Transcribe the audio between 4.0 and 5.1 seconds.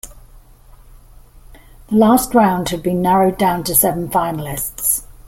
finalists.